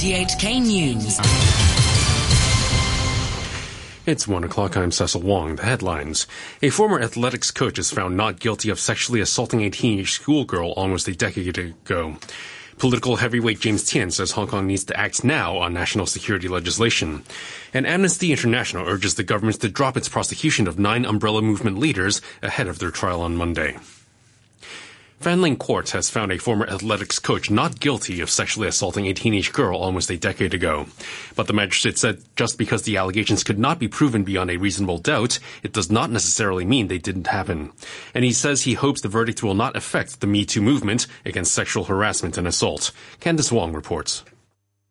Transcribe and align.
RTHK 0.00 0.62
News. 0.62 1.20
It's 4.06 4.26
one 4.26 4.44
o'clock. 4.44 4.74
I'm 4.74 4.92
Cecil 4.92 5.20
Wong. 5.20 5.56
The 5.56 5.64
headlines. 5.64 6.26
A 6.62 6.70
former 6.70 7.02
athletics 7.02 7.50
coach 7.50 7.78
is 7.78 7.90
found 7.90 8.16
not 8.16 8.40
guilty 8.40 8.70
of 8.70 8.80
sexually 8.80 9.20
assaulting 9.20 9.62
a 9.62 9.68
teenage 9.68 10.12
schoolgirl 10.12 10.72
almost 10.72 11.06
a 11.06 11.14
decade 11.14 11.58
ago. 11.58 12.16
Political 12.78 13.16
heavyweight 13.16 13.60
James 13.60 13.84
Tien 13.84 14.10
says 14.10 14.30
Hong 14.30 14.46
Kong 14.46 14.66
needs 14.66 14.84
to 14.84 14.98
act 14.98 15.22
now 15.22 15.58
on 15.58 15.74
national 15.74 16.06
security 16.06 16.48
legislation. 16.48 17.22
And 17.74 17.86
Amnesty 17.86 18.32
International 18.32 18.88
urges 18.88 19.16
the 19.16 19.22
government 19.22 19.60
to 19.60 19.68
drop 19.68 19.98
its 19.98 20.08
prosecution 20.08 20.66
of 20.66 20.78
nine 20.78 21.04
umbrella 21.04 21.42
movement 21.42 21.76
leaders 21.76 22.22
ahead 22.40 22.68
of 22.68 22.78
their 22.78 22.90
trial 22.90 23.20
on 23.20 23.36
Monday. 23.36 23.76
Fanling 25.20 25.58
Court 25.58 25.90
has 25.90 26.08
found 26.08 26.32
a 26.32 26.38
former 26.38 26.66
athletics 26.66 27.18
coach 27.18 27.50
not 27.50 27.78
guilty 27.78 28.22
of 28.22 28.30
sexually 28.30 28.66
assaulting 28.66 29.06
a 29.06 29.12
teenage 29.12 29.52
girl 29.52 29.78
almost 29.78 30.10
a 30.10 30.16
decade 30.16 30.54
ago. 30.54 30.86
But 31.36 31.46
the 31.46 31.52
magistrate 31.52 31.98
said 31.98 32.22
just 32.36 32.56
because 32.56 32.84
the 32.84 32.96
allegations 32.96 33.44
could 33.44 33.58
not 33.58 33.78
be 33.78 33.86
proven 33.86 34.24
beyond 34.24 34.50
a 34.50 34.56
reasonable 34.56 34.96
doubt, 34.96 35.38
it 35.62 35.74
does 35.74 35.90
not 35.90 36.10
necessarily 36.10 36.64
mean 36.64 36.88
they 36.88 36.96
didn't 36.96 37.26
happen. 37.26 37.70
And 38.14 38.24
he 38.24 38.32
says 38.32 38.62
he 38.62 38.72
hopes 38.72 39.02
the 39.02 39.08
verdict 39.08 39.42
will 39.42 39.54
not 39.54 39.76
affect 39.76 40.22
the 40.22 40.26
Me 40.26 40.46
Too 40.46 40.62
movement 40.62 41.06
against 41.26 41.52
sexual 41.52 41.84
harassment 41.84 42.38
and 42.38 42.48
assault. 42.48 42.90
Candice 43.20 43.52
Wong 43.52 43.74
reports. 43.74 44.24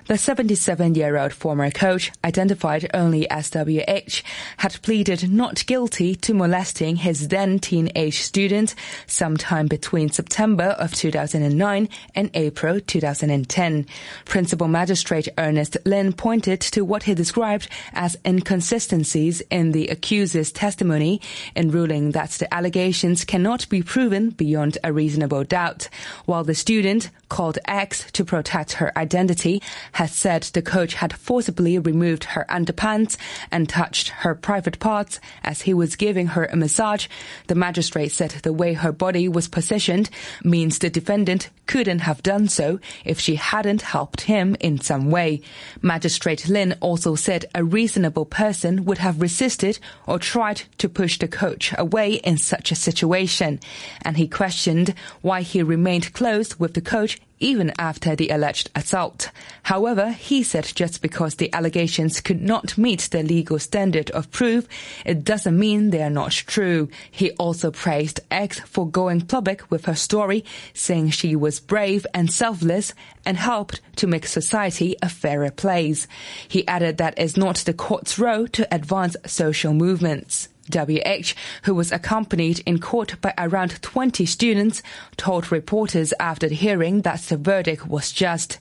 The 0.10 0.18
77 0.18 0.96
year 0.96 1.20
old 1.20 1.34
former 1.34 1.70
coach, 1.70 2.12
identified 2.26 2.90
only 2.96 3.30
as 3.30 3.52
WH, 3.52 4.24
had 4.58 4.82
pleaded 4.82 5.32
not 5.32 5.64
guilty 5.68 6.16
to 6.16 6.34
molesting 6.34 6.96
his 6.96 7.28
then 7.28 7.60
teenage 7.60 8.22
student 8.22 8.74
sometime 9.06 9.68
between 9.68 10.10
September 10.10 10.76
of 10.80 10.96
2009 10.96 11.90
and 12.16 12.32
April 12.34 12.80
2010. 12.80 13.86
Principal 14.26 14.68
Magistrate 14.68 15.28
Ernest 15.38 15.78
Lin 15.86 16.12
pointed 16.14 16.60
to 16.62 16.84
what 16.84 17.04
he 17.04 17.14
described 17.14 17.70
as 17.94 18.18
inconsistencies 18.26 19.42
in 19.52 19.74
the 19.74 19.90
accuser's 19.90 20.52
testimony 20.52 21.22
in 21.56 21.70
ruling 21.70 22.14
that 22.14 22.32
the 22.32 22.52
allegations 22.52 23.26
cannot 23.26 23.70
be 23.70 23.84
proven 23.84 24.32
beyond 24.32 24.76
a 24.84 24.92
reasonable 24.92 25.44
doubt, 25.44 25.88
while 26.26 26.44
the 26.44 26.56
student, 26.56 27.12
called 27.30 27.60
X 27.66 28.12
to 28.12 28.26
protect 28.26 28.74
her 28.74 28.92
identity, 28.98 29.62
has 30.00 30.14
said 30.14 30.44
the 30.44 30.62
coach 30.62 30.94
had 30.94 31.12
forcibly 31.12 31.78
removed 31.78 32.24
her 32.24 32.46
underpants 32.48 33.18
and 33.52 33.68
touched 33.68 34.08
her 34.08 34.34
private 34.34 34.80
parts 34.80 35.20
as 35.44 35.64
he 35.64 35.74
was 35.74 35.98
giving 35.98 36.28
her 36.28 36.46
a 36.46 36.56
massage. 36.56 37.08
The 37.48 37.56
magistrate 37.56 38.14
said 38.14 38.32
the 38.32 38.54
way 38.54 38.76
her 38.76 38.94
body 38.94 39.28
was 39.28 39.50
positioned 39.50 40.10
means 40.42 40.80
the 40.80 40.90
defendant 40.90 41.50
couldn't 41.68 42.00
have 42.00 42.24
done 42.24 42.48
so 42.48 42.80
if 43.04 43.20
she 43.20 43.36
hadn't 43.36 43.82
helped 43.82 44.22
him 44.22 44.56
in 44.62 44.80
some 44.80 45.12
way. 45.12 45.42
Magistrate 45.82 46.48
Lin 46.48 46.78
also 46.80 47.16
said 47.16 47.44
a 47.54 47.66
reasonable 47.66 48.26
person 48.26 48.86
would 48.86 49.00
have 49.00 49.22
resisted 49.22 49.80
or 50.08 50.18
tried 50.18 50.62
to 50.78 50.88
push 50.88 51.20
the 51.20 51.28
coach 51.28 51.74
away 51.78 52.14
in 52.14 52.38
such 52.38 52.72
a 52.72 52.76
situation. 52.88 53.60
And 54.04 54.16
he 54.16 54.30
questioned 54.30 54.94
why 55.20 55.42
he 55.42 55.62
remained 55.62 56.14
close 56.14 56.58
with 56.58 56.74
the 56.74 56.82
coach 56.82 57.20
even 57.40 57.72
after 57.78 58.16
the 58.16 58.30
alleged 58.30 58.70
assault. 58.76 59.32
However, 59.64 60.12
he 60.12 60.44
said 60.44 60.72
just 60.76 61.02
because 61.02 61.36
the 61.36 61.54
allegations 61.54 62.22
could 62.22 62.42
not 62.42 62.78
meet 62.78 63.02
the 63.12 63.24
legal 63.24 63.60
standard 63.60 64.10
of 64.12 64.32
proof, 64.32 64.68
it 65.06 65.24
doesn't 65.24 65.58
mean 65.58 65.90
they 65.90 66.04
are 66.04 66.10
not 66.10 66.32
true. 66.32 66.90
He 67.10 67.32
also 67.32 67.72
praised 67.72 68.20
X 68.30 68.60
for 68.60 68.90
going 68.90 69.22
public 69.22 69.70
with 69.72 69.86
her 69.86 69.96
story, 69.96 70.44
saying 70.74 71.12
she 71.12 71.36
was 71.36 71.60
brave 71.60 72.06
and 72.14 72.32
selfless 72.32 72.94
and 73.26 73.38
helped 73.38 73.82
to 73.98 74.08
make 74.08 74.26
society 74.26 74.96
a 75.02 75.10
fairer 75.10 75.52
place. 75.52 76.08
He 76.48 76.68
added 76.68 76.98
that 76.98 77.16
it's 77.18 77.38
not 77.38 77.58
the 77.58 77.74
court's 77.74 78.18
role 78.18 78.48
to 78.50 78.74
advance 78.74 79.16
social 79.26 79.74
movements. 79.74 80.50
WH, 80.70 81.34
who 81.64 81.74
was 81.74 81.92
accompanied 81.92 82.62
in 82.66 82.80
court 82.80 83.20
by 83.22 83.34
around 83.38 83.82
20 83.82 84.26
students, 84.26 84.82
told 85.18 85.52
reporters 85.52 86.14
after 86.20 86.48
the 86.48 86.56
hearing 86.56 87.02
that 87.02 87.22
the 87.22 87.38
verdict 87.38 87.88
was 87.88 88.12
just. 88.12 88.60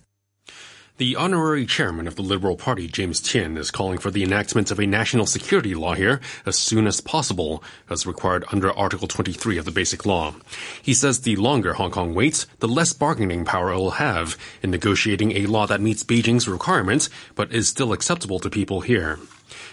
The 0.99 1.15
honorary 1.15 1.65
chairman 1.65 2.09
of 2.09 2.17
the 2.17 2.23
Liberal 2.23 2.57
Party, 2.57 2.89
James 2.89 3.21
Tien, 3.21 3.57
is 3.57 3.71
calling 3.71 3.99
for 3.99 4.11
the 4.11 4.25
enactment 4.25 4.73
of 4.73 4.81
a 4.81 4.87
national 4.87 5.27
security 5.27 5.73
law 5.73 5.95
here 5.95 6.21
as 6.45 6.59
soon 6.59 6.89
as 6.89 7.01
possible, 7.01 7.63
as 7.89 8.05
required 8.05 8.45
under 8.51 8.73
Article 8.73 9.07
23 9.07 9.59
of 9.59 9.65
the 9.65 9.71
Basic 9.71 10.05
Law. 10.05 10.35
He 10.83 10.95
says 10.95 11.21
the 11.21 11.37
longer 11.37 11.75
Hong 11.75 11.93
Kong 11.93 12.15
waits, 12.15 12.49
the 12.59 12.67
less 12.67 12.93
bargaining 12.93 13.45
power 13.45 13.71
it 13.71 13.77
will 13.77 13.93
have 13.93 14.37
in 14.61 14.73
negotiating 14.73 15.37
a 15.37 15.47
law 15.47 15.69
that 15.69 15.81
meets 15.81 16.03
Beijing's 16.03 16.49
requirements 16.49 17.09
but 17.37 17.53
is 17.53 17.69
still 17.69 17.93
acceptable 17.93 18.41
to 18.41 18.51
people 18.51 18.81
here. 18.81 19.21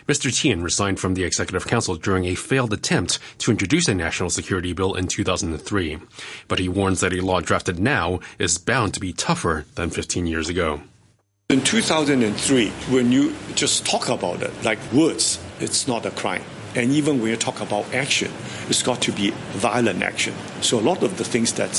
Mr. 0.07 0.33
Tien 0.33 0.61
resigned 0.61 0.99
from 0.99 1.13
the 1.13 1.23
Executive 1.23 1.67
Council 1.67 1.95
during 1.95 2.25
a 2.25 2.35
failed 2.35 2.73
attempt 2.73 3.19
to 3.39 3.51
introduce 3.51 3.87
a 3.87 3.95
national 3.95 4.29
security 4.29 4.73
bill 4.73 4.93
in 4.93 5.07
2003. 5.07 5.97
But 6.47 6.59
he 6.59 6.69
warns 6.69 7.01
that 7.01 7.13
a 7.13 7.21
law 7.21 7.41
drafted 7.41 7.79
now 7.79 8.19
is 8.39 8.57
bound 8.57 8.93
to 8.93 8.99
be 8.99 9.13
tougher 9.13 9.65
than 9.75 9.89
15 9.89 10.27
years 10.27 10.49
ago. 10.49 10.81
In 11.49 11.61
2003, 11.61 12.69
when 12.89 13.11
you 13.11 13.35
just 13.53 13.85
talk 13.85 14.09
about 14.09 14.41
it 14.41 14.51
like 14.63 14.79
words, 14.91 15.39
it's 15.59 15.87
not 15.87 16.05
a 16.05 16.11
crime. 16.11 16.41
And 16.75 16.91
even 16.91 17.21
when 17.21 17.29
you 17.29 17.37
talk 17.37 17.61
about 17.61 17.93
action, 17.93 18.31
it's 18.67 18.83
got 18.83 19.01
to 19.03 19.11
be 19.11 19.31
violent 19.53 20.03
action. 20.03 20.33
So 20.61 20.79
a 20.79 20.81
lot 20.81 21.03
of 21.03 21.17
the 21.17 21.23
things 21.23 21.53
that 21.53 21.71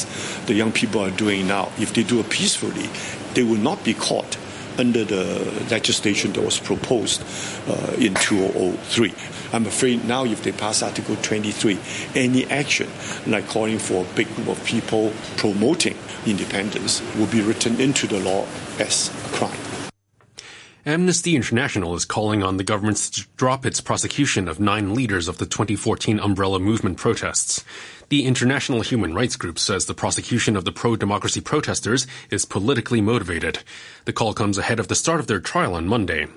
the 0.47 0.55
young 0.55 0.73
people 0.73 1.03
are 1.03 1.11
doing 1.11 1.47
now, 1.47 1.71
if 1.79 1.93
they 1.93 2.03
do 2.03 2.21
it 2.21 2.31
peacefully, 2.31 2.89
they 3.35 3.43
will 3.43 3.61
not 3.61 3.85
be 3.85 3.93
caught 3.93 4.39
under 4.79 5.05
the 5.05 5.67
legislation 5.71 6.33
that 6.33 6.43
was 6.43 6.59
proposed 6.59 7.23
uh, 7.69 7.95
in 7.99 8.15
2003. 8.15 9.15
I'm 9.53 9.67
afraid 9.67 10.05
now 10.05 10.25
if 10.25 10.43
they 10.43 10.53
pass 10.53 10.83
Article 10.83 11.17
23, 11.17 11.79
any 12.15 12.47
action 12.47 12.89
like 13.27 13.49
calling 13.49 13.79
for 13.79 14.05
a 14.05 14.15
big 14.15 14.33
group 14.35 14.49
of 14.49 14.65
people 14.65 15.13
promoting 15.37 15.97
independence 16.27 17.03
will 17.17 17.27
be 17.27 17.41
written 17.41 17.81
into 17.81 18.07
the 18.07 18.21
law 18.21 18.47
as 18.79 19.09
a 19.09 19.37
crime. 19.37 19.66
Amnesty 20.89 21.35
International 21.35 21.97
is 21.97 22.05
calling 22.05 22.45
on 22.45 22.59
the 22.59 22.63
government 22.63 22.99
to 22.99 23.27
drop 23.37 23.67
its 23.67 23.81
prosecution 23.81 24.47
of 24.47 24.61
nine 24.61 24.95
leaders 24.95 25.27
of 25.27 25.39
the 25.39 25.45
2014 25.45 26.21
umbrella 26.21 26.61
movement 26.61 26.97
protests. 26.97 27.65
The 28.09 28.25
international 28.25 28.83
human 28.83 29.13
rights 29.13 29.35
group 29.35 29.59
says 29.59 29.87
the 29.87 29.95
prosecution 29.95 30.55
of 30.55 30.65
the 30.65 30.71
pro-democracy 30.71 31.41
protesters 31.41 32.07
is 32.31 32.45
politically 32.45 33.01
motivated. 33.01 33.65
The 34.05 34.13
call 34.13 34.33
comes 34.33 34.59
ahead 34.59 34.79
of 34.79 34.87
the 34.87 34.95
start 34.95 35.19
of 35.19 35.27
their 35.27 35.41
trial 35.41 35.75
on 35.75 35.89
Monday. 35.89 36.29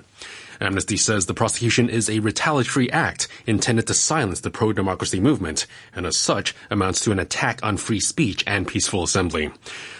Amnesty 0.60 0.96
says 0.96 1.26
the 1.26 1.34
prosecution 1.34 1.88
is 1.88 2.10
a 2.10 2.18
retaliatory 2.18 2.92
act 2.92 3.28
intended 3.46 3.86
to 3.86 3.94
silence 3.94 4.40
the 4.40 4.50
pro-democracy 4.50 5.18
movement, 5.18 5.66
and 5.94 6.04
as 6.04 6.16
such 6.16 6.54
amounts 6.70 7.00
to 7.00 7.12
an 7.12 7.18
attack 7.18 7.60
on 7.62 7.78
free 7.78 8.00
speech 8.00 8.44
and 8.46 8.68
peaceful 8.68 9.02
assembly. 9.02 9.50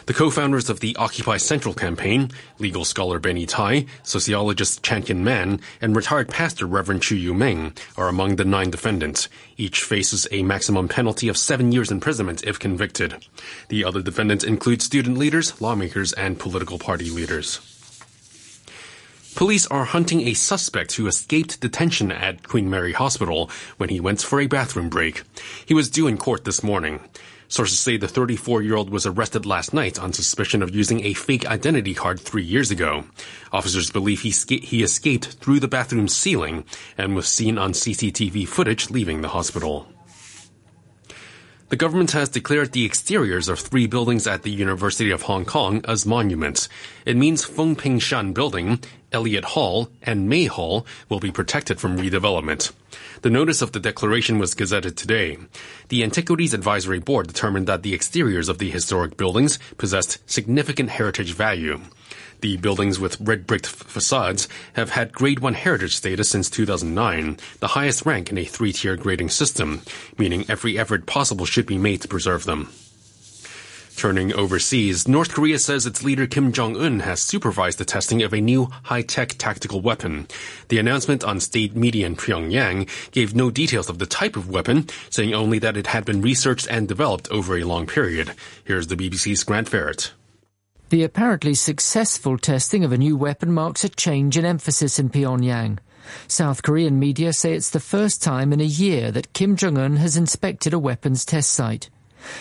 The 0.07 0.15
co-founders 0.15 0.69
of 0.69 0.81
the 0.81 0.97
Occupy 0.97 1.39
Central 1.39 1.73
campaign, 1.73 2.31
legal 2.59 2.85
scholar 2.85 3.19
Benny 3.19 3.47
Tai, 3.47 3.87
sociologist 4.03 4.83
Chan 4.83 5.05
Kin 5.05 5.25
Man, 5.25 5.61
and 5.81 5.97
retired 5.97 6.29
pastor 6.29 6.67
Reverend 6.67 7.03
Chu 7.03 7.17
Yiu 7.17 7.37
Ming 7.37 7.73
are 7.97 8.09
among 8.09 8.37
the 8.37 8.45
nine 8.45 8.71
defendants. 8.71 9.29
Each 9.57 9.83
faces 9.83 10.27
a 10.31 10.43
maximum 10.43 10.89
penalty 10.89 11.29
of 11.29 11.37
seven 11.37 11.73
years 11.73 11.91
imprisonment 11.91 12.45
if 12.45 12.59
convicted. 12.59 13.25
The 13.69 13.85
other 13.85 14.03
defendants 14.03 14.45
include 14.45 14.83
student 14.83 15.17
leaders, 15.17 15.61
lawmakers, 15.61 16.13
and 16.15 16.39
political 16.39 16.79
party 16.79 17.09
leaders. 17.09 17.70
Police 19.37 19.67
are 19.69 19.85
hunting 19.85 20.23
a 20.23 20.35
suspect 20.35 20.93
who 20.95 21.07
escaped 21.07 21.61
detention 21.61 22.13
at 22.13 22.47
Queen 22.47 22.69
Mary 22.69 22.93
Hospital 22.93 23.51
when 23.79 23.89
he 23.89 24.01
went 24.01 24.21
for 24.21 24.41
a 24.41 24.47
bathroom 24.47 24.89
break. 24.89 25.23
He 25.65 25.73
was 25.73 25.89
due 25.89 26.07
in 26.07 26.19
court 26.19 26.45
this 26.45 26.63
morning. 26.63 27.01
Sources 27.49 27.81
say 27.81 27.97
the 27.97 28.07
34 28.07 28.63
year 28.63 28.77
old 28.77 28.91
was 28.91 29.07
arrested 29.07 29.47
last 29.47 29.73
night 29.73 29.99
on 29.99 30.13
suspicion 30.13 30.63
of 30.63 30.75
using 30.75 31.05
a 31.05 31.15
fake 31.15 31.47
identity 31.47 31.95
card 31.95 32.21
three 32.21 32.45
years 32.45 32.71
ago. 32.71 33.05
Officers 33.53 33.91
believe 33.91 34.21
he, 34.21 34.31
sca- 34.31 34.65
he 34.65 34.83
escaped 34.83 35.33
through 35.41 35.61
the 35.61 35.69
bathroom 35.69 36.07
ceiling 36.07 36.65
and 36.99 37.17
was 37.17 37.27
seen 37.27 37.57
on 37.57 37.73
CCTV 37.73 38.47
footage 38.47 38.91
leaving 38.91 39.21
the 39.21 39.29
hospital. 39.29 39.89
The 41.71 41.77
government 41.77 42.11
has 42.11 42.29
declared 42.29 42.73
the 42.73 42.85
exteriors 42.85 43.49
of 43.49 43.61
three 43.61 43.87
buildings 43.87 44.27
at 44.27 44.43
the 44.43 44.51
University 44.51 45.13
of 45.13 45.23
Hong 45.23 45.45
Kong 45.45 45.85
as 45.87 46.05
monuments. 46.05 46.69
It 47.07 47.17
means 47.17 47.45
Fung 47.45 47.77
Ping 47.77 48.01
Shan 48.01 48.33
Building, 48.33 48.81
Eliot 49.13 49.45
Hall, 49.45 49.89
and 50.03 50.29
May 50.29 50.47
Hall 50.47 50.85
will 51.09 51.21
be 51.21 51.31
protected 51.31 51.79
from 51.79 51.97
redevelopment. 51.97 52.73
The 53.23 53.31
notice 53.31 53.63
of 53.63 53.71
the 53.71 53.79
declaration 53.79 54.41
was 54.41 54.57
gazetted 54.57 54.97
today. 54.97 55.39
The 55.91 56.03
Antiquities 56.03 56.55
Advisory 56.55 56.99
Board 56.99 57.29
determined 57.29 57.69
that 57.69 57.85
the 57.85 57.95
exteriors 57.95 58.49
of 58.49 58.59
the 58.59 58.71
historic 58.71 59.17
buildings 59.17 59.61
possessed 59.79 60.19
significant 60.29 60.91
heritage 60.91 61.35
value. 61.35 61.83
The 62.41 62.57
buildings 62.57 62.99
with 62.99 63.21
red 63.21 63.47
brick 63.47 63.67
facades 63.67 64.49
have 64.73 64.91
had 64.91 65.13
Grade 65.13 65.41
1 65.41 65.53
heritage 65.55 65.97
status 65.97 66.31
since 66.31 66.49
2009, 66.49 67.39
the 67.59 67.69
highest 67.69 68.07
rank 68.07 68.31
in 68.31 68.39
a 68.39 68.45
three-tier 68.45 68.97
grading 68.97 69.29
system, 69.29 69.83
meaning 70.17 70.47
every 70.49 70.79
effort 70.79 71.05
possible 71.05 71.45
should 71.45 71.67
be 71.67 71.77
made 71.77 72.01
to 72.01 72.09
preserve 72.09 72.45
them. 72.45 72.73
Turning 73.95 74.33
overseas, 74.33 75.07
North 75.07 75.35
Korea 75.35 75.59
says 75.59 75.85
its 75.85 76.03
leader 76.03 76.27
Kim 76.27 76.53
Jong-un 76.53 77.01
has 77.01 77.21
supervised 77.21 77.77
the 77.77 77.85
testing 77.85 78.23
of 78.23 78.33
a 78.33 78.41
new 78.41 78.71
high-tech 78.85 79.35
tactical 79.37 79.83
weapon. 79.83 80.27
The 80.69 80.79
announcement 80.79 81.23
on 81.23 81.41
state 81.41 81.77
media 81.77 82.07
in 82.07 82.17
Pyongyang 82.17 82.89
gave 83.11 83.35
no 83.35 83.51
details 83.51 83.91
of 83.91 83.99
the 83.99 84.07
type 84.07 84.37
of 84.37 84.49
weapon, 84.49 84.89
saying 85.11 85.35
only 85.35 85.59
that 85.59 85.77
it 85.77 85.89
had 85.89 86.07
been 86.07 86.23
researched 86.23 86.67
and 86.71 86.89
developed 86.89 87.29
over 87.31 87.59
a 87.59 87.65
long 87.65 87.87
period. 87.87 88.33
Here's 88.65 88.87
the 88.87 88.97
BBC's 88.97 89.45
Grant 89.45 89.69
Ferrett. 89.69 90.13
The 90.91 91.05
apparently 91.05 91.55
successful 91.55 92.37
testing 92.37 92.83
of 92.83 92.91
a 92.91 92.99
new 92.99 93.17
weapon 93.17 93.53
marks 93.53 93.85
a 93.85 93.89
change 93.89 94.37
in 94.37 94.45
emphasis 94.45 94.99
in 94.99 95.09
Pyongyang. 95.09 95.79
South 96.27 96.65
Korean 96.65 96.99
media 96.99 97.33
say 97.33 97.53
it's 97.53 97.71
the 97.71 97.79
first 97.79 98.25
time 98.25 98.53
in 98.53 98.61
a 98.61 98.65
year 98.65 99.13
that 99.13 99.33
Kim 99.33 99.55
Jong-un 99.55 99.99
has 99.99 100.17
inspected 100.17 100.75
a 100.75 100.81
weapons 100.81 101.25
test 101.25 101.53
site. 101.53 101.91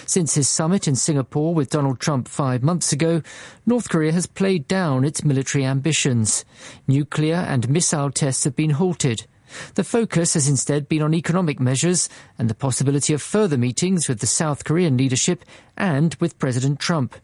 Since 0.07 0.34
his 0.34 0.50
summit 0.50 0.88
in 0.88 0.96
Singapore 0.96 1.54
with 1.54 1.69
Donald 1.69 2.00
Trump 2.00 2.28
five 2.28 2.63
months 2.63 2.92
ago, 2.92 3.22
North 3.68 3.88
Korea 3.88 4.13
has 4.13 4.25
played 4.25 4.68
down 4.68 5.06
its 5.06 5.24
military 5.24 5.63
ambitions. 5.63 6.44
Nuclear 6.88 7.36
and 7.36 7.69
missile 7.69 8.10
tests 8.10 8.46
have 8.46 8.56
been 8.56 8.72
halted. 8.72 9.28
The 9.75 9.84
focus 9.84 10.34
has 10.34 10.48
instead 10.48 10.90
been 10.90 11.04
on 11.04 11.13
economic 11.13 11.60
measures 11.60 12.10
and 12.40 12.50
the 12.50 12.56
possibility 12.56 13.13
of 13.13 13.22
further 13.22 13.60
meetings 13.60 14.07
with 14.10 14.22
the 14.22 14.28
South 14.28 14.63
Korean 14.63 14.98
leadership 14.98 15.46
and 15.78 16.16
with 16.16 16.40
President 16.40 16.80
Trump. 16.80 17.16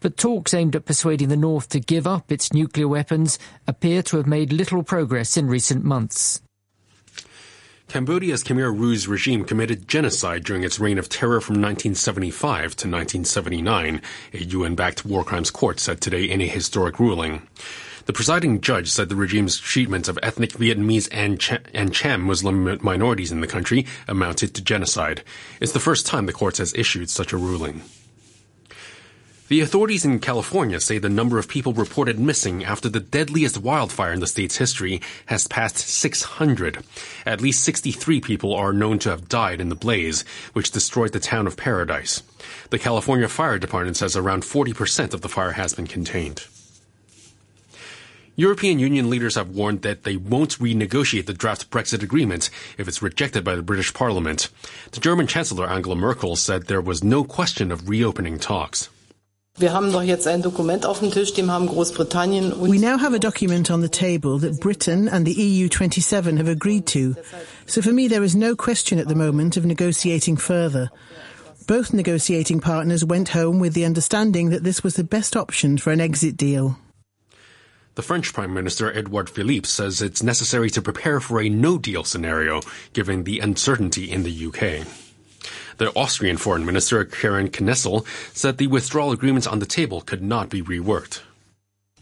But 0.00 0.16
talks 0.16 0.54
aimed 0.54 0.76
at 0.76 0.84
persuading 0.84 1.28
the 1.28 1.36
North 1.36 1.68
to 1.70 1.80
give 1.80 2.06
up 2.06 2.30
its 2.30 2.52
nuclear 2.52 2.88
weapons 2.88 3.38
appear 3.66 4.02
to 4.04 4.16
have 4.16 4.26
made 4.26 4.52
little 4.52 4.82
progress 4.82 5.36
in 5.36 5.48
recent 5.48 5.84
months. 5.84 6.42
Cambodia's 7.88 8.42
Khmer 8.42 8.76
Rouge 8.76 9.06
regime 9.06 9.44
committed 9.44 9.86
genocide 9.86 10.42
during 10.42 10.64
its 10.64 10.80
reign 10.80 10.98
of 10.98 11.08
terror 11.08 11.40
from 11.40 11.56
1975 11.56 12.62
to 12.76 12.88
1979, 12.88 14.02
a 14.32 14.38
UN-backed 14.38 15.04
war 15.04 15.22
crimes 15.22 15.50
court 15.50 15.78
said 15.78 16.00
today 16.00 16.24
in 16.24 16.40
a 16.40 16.46
historic 16.46 16.98
ruling. 16.98 17.46
The 18.06 18.12
presiding 18.12 18.60
judge 18.60 18.90
said 18.90 19.08
the 19.08 19.16
regime's 19.16 19.58
treatment 19.58 20.08
of 20.08 20.18
ethnic 20.22 20.52
Vietnamese 20.52 21.08
and, 21.12 21.38
Ch- 21.38 21.60
and 21.72 21.94
Cham 21.94 22.22
Muslim 22.22 22.78
minorities 22.82 23.32
in 23.32 23.40
the 23.40 23.46
country 23.46 23.86
amounted 24.08 24.54
to 24.54 24.62
genocide. 24.62 25.22
It's 25.60 25.72
the 25.72 25.80
first 25.80 26.04
time 26.04 26.26
the 26.26 26.32
court 26.32 26.58
has 26.58 26.74
issued 26.74 27.08
such 27.10 27.32
a 27.32 27.38
ruling. 27.38 27.82
The 29.48 29.60
authorities 29.60 30.06
in 30.06 30.20
California 30.20 30.80
say 30.80 30.96
the 30.96 31.10
number 31.10 31.38
of 31.38 31.48
people 31.48 31.74
reported 31.74 32.18
missing 32.18 32.64
after 32.64 32.88
the 32.88 32.98
deadliest 32.98 33.58
wildfire 33.58 34.14
in 34.14 34.20
the 34.20 34.26
state's 34.26 34.56
history 34.56 35.02
has 35.26 35.46
passed 35.46 35.76
600. 35.76 36.82
At 37.26 37.42
least 37.42 37.62
63 37.62 38.22
people 38.22 38.54
are 38.54 38.72
known 38.72 38.98
to 39.00 39.10
have 39.10 39.28
died 39.28 39.60
in 39.60 39.68
the 39.68 39.74
blaze, 39.74 40.24
which 40.54 40.70
destroyed 40.70 41.12
the 41.12 41.20
town 41.20 41.46
of 41.46 41.58
Paradise. 41.58 42.22
The 42.70 42.78
California 42.78 43.28
Fire 43.28 43.58
Department 43.58 43.98
says 43.98 44.16
around 44.16 44.44
40% 44.44 45.12
of 45.12 45.20
the 45.20 45.28
fire 45.28 45.52
has 45.52 45.74
been 45.74 45.86
contained. 45.86 46.46
European 48.36 48.78
Union 48.78 49.10
leaders 49.10 49.34
have 49.34 49.50
warned 49.50 49.82
that 49.82 50.04
they 50.04 50.16
won't 50.16 50.58
renegotiate 50.58 51.26
the 51.26 51.34
draft 51.34 51.70
Brexit 51.70 52.02
agreement 52.02 52.48
if 52.78 52.88
it's 52.88 53.02
rejected 53.02 53.44
by 53.44 53.56
the 53.56 53.62
British 53.62 53.92
Parliament. 53.92 54.48
The 54.92 55.00
German 55.00 55.26
Chancellor 55.26 55.68
Angela 55.68 55.96
Merkel 55.96 56.34
said 56.34 56.62
there 56.62 56.80
was 56.80 57.04
no 57.04 57.24
question 57.24 57.70
of 57.70 57.90
reopening 57.90 58.38
talks. 58.38 58.88
We 59.56 59.68
now 62.78 62.98
have 62.98 63.14
a 63.14 63.20
document 63.20 63.70
on 63.70 63.82
the 63.82 63.88
table 63.88 64.38
that 64.40 64.60
Britain 64.60 65.08
and 65.08 65.24
the 65.24 65.32
EU 65.32 65.68
27 65.68 66.38
have 66.38 66.48
agreed 66.48 66.88
to. 66.88 67.14
So 67.66 67.80
for 67.80 67.92
me, 67.92 68.08
there 68.08 68.24
is 68.24 68.34
no 68.34 68.56
question 68.56 68.98
at 68.98 69.06
the 69.06 69.14
moment 69.14 69.56
of 69.56 69.64
negotiating 69.64 70.38
further. 70.38 70.90
Both 71.68 71.92
negotiating 71.92 72.58
partners 72.58 73.04
went 73.04 73.28
home 73.28 73.60
with 73.60 73.74
the 73.74 73.84
understanding 73.84 74.50
that 74.50 74.64
this 74.64 74.82
was 74.82 74.96
the 74.96 75.04
best 75.04 75.36
option 75.36 75.78
for 75.78 75.92
an 75.92 76.00
exit 76.00 76.36
deal. 76.36 76.76
The 77.94 78.02
French 78.02 78.32
Prime 78.32 78.52
Minister 78.52 78.92
Edouard 78.92 79.30
Philippe 79.30 79.68
says 79.68 80.02
it's 80.02 80.20
necessary 80.20 80.68
to 80.70 80.82
prepare 80.82 81.20
for 81.20 81.40
a 81.40 81.48
no-deal 81.48 82.02
scenario 82.02 82.60
given 82.92 83.22
the 83.22 83.38
uncertainty 83.38 84.10
in 84.10 84.24
the 84.24 84.46
UK. 84.46 84.84
The 85.78 85.92
Austrian 85.96 86.36
Foreign 86.36 86.64
Minister 86.64 87.04
Karin 87.04 87.48
Kneissl 87.48 88.06
said 88.32 88.58
the 88.58 88.68
withdrawal 88.68 89.12
agreements 89.12 89.46
on 89.46 89.58
the 89.58 89.66
table 89.66 90.00
could 90.00 90.22
not 90.22 90.48
be 90.48 90.62
reworked. 90.62 91.20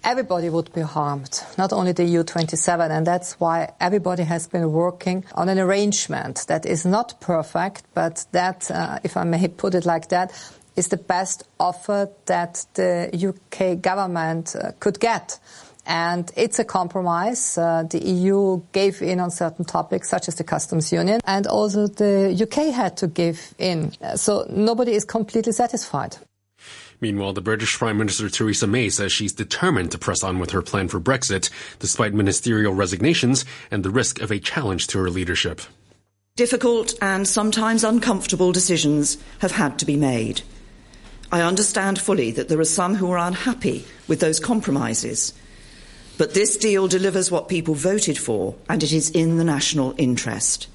Everybody 0.04 0.50
would 0.50 0.72
be 0.72 0.80
harmed, 0.80 1.40
not 1.56 1.72
only 1.72 1.92
the 1.92 2.02
EU27, 2.02 2.90
and 2.90 3.06
that's 3.06 3.38
why 3.38 3.72
everybody 3.78 4.24
has 4.24 4.48
been 4.48 4.72
working 4.72 5.24
on 5.34 5.48
an 5.48 5.60
arrangement 5.60 6.44
that 6.48 6.66
is 6.66 6.84
not 6.84 7.20
perfect, 7.20 7.84
but 7.94 8.26
that, 8.32 8.68
uh, 8.70 8.98
if 9.04 9.16
I 9.16 9.22
may 9.22 9.46
put 9.46 9.76
it 9.76 9.86
like 9.86 10.08
that, 10.08 10.32
is 10.74 10.88
the 10.88 10.96
best 10.96 11.44
offer 11.60 12.08
that 12.26 12.66
the 12.74 13.10
UK 13.14 13.80
government 13.80 14.56
uh, 14.56 14.72
could 14.80 14.98
get. 14.98 15.38
And 15.86 16.30
it's 16.36 16.58
a 16.58 16.64
compromise. 16.64 17.58
Uh, 17.58 17.84
the 17.90 17.98
EU 17.98 18.62
gave 18.72 19.02
in 19.02 19.18
on 19.18 19.30
certain 19.30 19.64
topics, 19.64 20.08
such 20.08 20.28
as 20.28 20.36
the 20.36 20.44
customs 20.44 20.92
union, 20.92 21.20
and 21.24 21.46
also 21.46 21.88
the 21.88 22.30
UK 22.40 22.72
had 22.72 22.96
to 22.98 23.08
give 23.08 23.54
in. 23.58 23.92
So 24.16 24.46
nobody 24.48 24.92
is 24.92 25.04
completely 25.04 25.52
satisfied. 25.52 26.16
Meanwhile, 27.00 27.32
the 27.32 27.40
British 27.40 27.76
Prime 27.76 27.98
Minister 27.98 28.28
Theresa 28.28 28.68
May 28.68 28.88
says 28.88 29.10
she's 29.10 29.32
determined 29.32 29.90
to 29.90 29.98
press 29.98 30.22
on 30.22 30.38
with 30.38 30.52
her 30.52 30.62
plan 30.62 30.86
for 30.86 31.00
Brexit, 31.00 31.50
despite 31.80 32.14
ministerial 32.14 32.74
resignations 32.74 33.44
and 33.72 33.82
the 33.82 33.90
risk 33.90 34.20
of 34.20 34.30
a 34.30 34.38
challenge 34.38 34.86
to 34.88 34.98
her 34.98 35.10
leadership. 35.10 35.60
Difficult 36.36 36.94
and 37.02 37.26
sometimes 37.26 37.82
uncomfortable 37.82 38.52
decisions 38.52 39.18
have 39.40 39.50
had 39.50 39.80
to 39.80 39.84
be 39.84 39.96
made. 39.96 40.42
I 41.32 41.42
understand 41.42 41.98
fully 42.00 42.30
that 42.30 42.48
there 42.48 42.60
are 42.60 42.64
some 42.64 42.94
who 42.94 43.10
are 43.10 43.18
unhappy 43.18 43.84
with 44.06 44.20
those 44.20 44.38
compromises 44.38 45.34
but 46.18 46.34
this 46.34 46.56
deal 46.56 46.88
delivers 46.88 47.30
what 47.30 47.48
people 47.48 47.74
voted 47.74 48.18
for, 48.18 48.54
and 48.68 48.82
it 48.82 48.92
is 48.92 49.10
in 49.10 49.38
the 49.38 49.44
national 49.44 49.94
interest. 49.98 50.68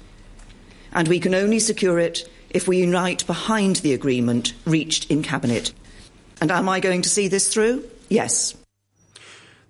And 0.92 1.08
we 1.08 1.20
can 1.20 1.34
only 1.34 1.58
secure 1.58 1.98
it 1.98 2.28
if 2.50 2.66
we 2.66 2.78
unite 2.78 3.26
behind 3.26 3.76
the 3.76 3.92
agreement 3.92 4.54
reached 4.64 5.10
in 5.10 5.22
Cabinet. 5.22 5.72
And 6.40 6.50
am 6.50 6.68
I 6.68 6.80
going 6.80 7.02
to 7.02 7.08
see 7.08 7.28
this 7.28 7.52
through? 7.52 7.84
Yes. 8.08 8.56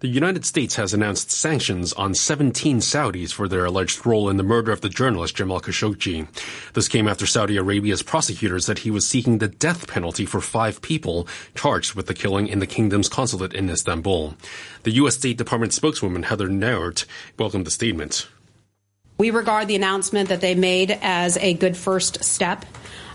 The 0.01 0.07
United 0.07 0.45
States 0.45 0.77
has 0.77 0.95
announced 0.95 1.33
sanctions 1.33 1.93
on 1.93 2.15
17 2.15 2.79
Saudis 2.79 3.33
for 3.33 3.49
their 3.49 3.65
alleged 3.65 4.07
role 4.07 4.29
in 4.29 4.37
the 4.37 4.45
murder 4.45 4.71
of 4.71 4.81
the 4.81 4.89
journalist 4.89 5.35
Jamal 5.35 5.61
Khashoggi. 5.61 6.29
This 6.75 6.87
came 6.87 7.09
after 7.09 7.27
Saudi 7.27 7.57
Arabia's 7.57 8.05
prosecutors 8.05 8.67
said 8.67 8.79
he 8.79 8.93
was 8.93 9.05
seeking 9.05 9.39
the 9.39 9.49
death 9.49 9.89
penalty 9.89 10.25
for 10.25 10.41
five 10.41 10.81
people 10.83 11.27
charged 11.57 11.95
with 11.95 12.07
the 12.07 12.15
killing 12.15 12.47
in 12.47 12.61
the 12.61 12.67
kingdom's 12.67 13.09
consulate 13.09 13.55
in 13.55 13.69
Istanbul. 13.69 14.37
The 14.85 14.93
U.S. 14.93 15.17
State 15.17 15.37
Department 15.37 15.73
spokeswoman 15.73 16.23
Heather 16.23 16.49
Nauert 16.49 17.05
welcomed 17.37 17.67
the 17.67 17.73
statement. 17.73 18.29
We 19.19 19.33
regard 19.33 19.67
the 19.67 19.75
announcement 19.75 20.29
that 20.29 20.41
they 20.41 20.55
made 20.55 20.97
as 21.03 21.37
a 21.39 21.55
good 21.55 21.77
first 21.77 22.23
step 22.23 22.65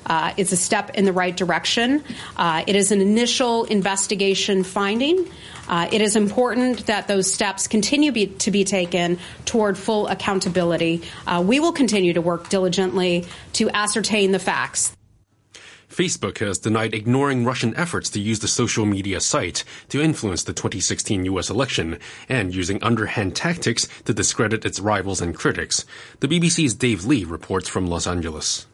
uh, 0.06 0.34
it's 0.38 0.52
a 0.52 0.58
step 0.58 0.92
in 0.92 1.06
the 1.06 1.14
right 1.14 1.36
direction. 1.36 2.04
Uh, 2.36 2.64
it 2.68 2.76
is 2.76 2.92
an 2.92 3.02
initial 3.02 3.66
investigation 3.66 4.64
finding. 4.64 5.28
Uh, 5.68 5.88
it 5.92 6.02
is 6.02 6.16
important 6.16 6.86
that 6.88 7.08
those 7.08 7.32
steps 7.32 7.68
continue 7.68 8.12
be, 8.12 8.28
to 8.28 8.52
be 8.52 8.64
taken 8.64 9.18
toward 9.46 9.78
full 9.78 10.08
accountability. 10.08 11.02
Uh, 11.26 11.44
we 11.46 11.60
will 11.60 11.72
continue 11.72 12.14
to 12.14 12.22
work 12.22 12.50
diligently 12.50 13.26
to 13.54 13.70
ascertain 13.70 14.32
the 14.32 14.40
facts. 14.40 14.96
Facebook 15.94 16.40
has 16.40 16.58
denied 16.58 16.96
ignoring 16.96 17.46
Russian 17.46 17.76
efforts 17.78 18.10
to 18.12 18.20
use 18.20 18.40
the 18.40 18.48
social 18.48 18.84
media 18.84 19.22
site 19.22 19.64
to 19.90 20.02
influence 20.02 20.44
the 20.44 20.54
2016 20.54 21.26
US 21.26 21.52
election 21.52 22.00
and 22.28 22.54
using 22.54 22.82
underhand 22.82 23.36
tactics 23.36 23.88
to 24.06 24.14
discredit 24.14 24.66
its 24.66 24.80
rivals 24.80 25.22
and 25.22 25.36
critics. 25.36 25.86
The 26.20 26.28
BBC's 26.28 26.74
Dave 26.74 27.06
Lee 27.06 27.24
reports 27.26 27.70
from 27.70 27.86
Los 27.86 28.08
Angeles. 28.08 28.66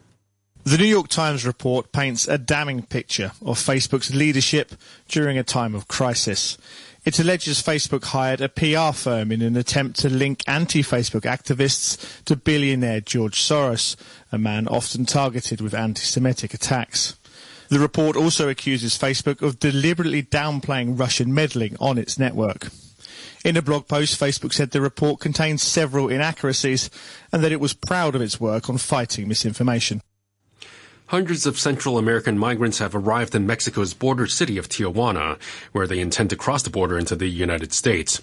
The 0.65 0.77
New 0.77 0.85
York 0.85 1.07
Times 1.07 1.45
report 1.45 1.91
paints 1.91 2.27
a 2.27 2.37
damning 2.37 2.83
picture 2.83 3.31
of 3.41 3.57
Facebook's 3.57 4.13
leadership 4.13 4.73
during 5.07 5.37
a 5.37 5.43
time 5.43 5.73
of 5.73 5.87
crisis. 5.87 6.57
It 7.05 7.17
alleges 7.17 7.63
Facebook 7.63 8.03
hired 8.03 8.41
a 8.41 8.49
PR 8.49 8.93
firm 8.93 9.31
in 9.31 9.41
an 9.41 9.55
attempt 9.55 9.99
to 10.01 10.09
link 10.09 10.43
anti-Facebook 10.47 11.21
activists 11.21 12.23
to 12.25 12.35
billionaire 12.35 12.99
George 12.99 13.41
Soros, 13.41 13.95
a 14.33 14.37
man 14.37 14.67
often 14.67 15.05
targeted 15.05 15.61
with 15.61 15.73
anti-Semitic 15.73 16.53
attacks. 16.53 17.15
The 17.69 17.79
report 17.79 18.17
also 18.17 18.49
accuses 18.49 18.97
Facebook 18.97 19.41
of 19.41 19.59
deliberately 19.59 20.23
downplaying 20.23 20.99
Russian 20.99 21.33
meddling 21.33 21.77
on 21.79 21.97
its 21.97 22.19
network. 22.19 22.67
In 23.45 23.55
a 23.55 23.61
blog 23.61 23.87
post, 23.87 24.19
Facebook 24.19 24.53
said 24.53 24.71
the 24.71 24.81
report 24.81 25.21
contains 25.21 25.63
several 25.63 26.09
inaccuracies 26.09 26.89
and 27.31 27.41
that 27.43 27.53
it 27.53 27.61
was 27.61 27.73
proud 27.73 28.13
of 28.13 28.21
its 28.21 28.41
work 28.41 28.69
on 28.69 28.77
fighting 28.77 29.27
misinformation. 29.27 30.01
Hundreds 31.09 31.47
of 31.47 31.57
Central 31.57 31.97
American 31.97 32.37
migrants 32.37 32.77
have 32.77 32.93
arrived 32.93 33.33
in 33.33 33.47
Mexico's 33.47 33.95
border 33.95 34.27
city 34.27 34.59
of 34.59 34.69
Tijuana, 34.69 35.41
where 35.71 35.87
they 35.87 35.97
intend 35.97 36.29
to 36.29 36.35
cross 36.35 36.61
the 36.61 36.69
border 36.69 36.99
into 36.99 37.15
the 37.15 37.25
United 37.25 37.73
States. 37.73 38.21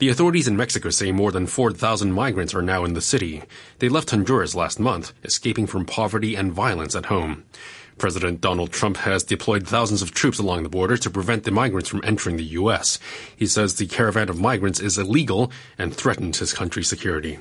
The 0.00 0.10
authorities 0.10 0.46
in 0.46 0.54
Mexico 0.54 0.90
say 0.90 1.12
more 1.12 1.32
than 1.32 1.46
4,000 1.46 2.12
migrants 2.12 2.54
are 2.54 2.60
now 2.60 2.84
in 2.84 2.92
the 2.92 3.00
city. 3.00 3.42
They 3.78 3.88
left 3.88 4.10
Honduras 4.10 4.54
last 4.54 4.78
month, 4.78 5.14
escaping 5.24 5.66
from 5.66 5.86
poverty 5.86 6.34
and 6.34 6.52
violence 6.52 6.94
at 6.94 7.06
home. 7.06 7.44
President 7.96 8.42
Donald 8.42 8.70
Trump 8.70 8.98
has 8.98 9.24
deployed 9.24 9.66
thousands 9.66 10.02
of 10.02 10.12
troops 10.12 10.38
along 10.38 10.62
the 10.62 10.68
border 10.68 10.98
to 10.98 11.08
prevent 11.08 11.44
the 11.44 11.50
migrants 11.50 11.88
from 11.88 12.02
entering 12.04 12.36
the 12.36 12.44
U.S. 12.60 12.98
He 13.34 13.46
says 13.46 13.76
the 13.76 13.86
caravan 13.86 14.28
of 14.28 14.38
migrants 14.38 14.78
is 14.78 14.98
illegal 14.98 15.50
and 15.78 15.94
threatens 15.94 16.40
his 16.40 16.52
country's 16.52 16.88
security. 16.88 17.38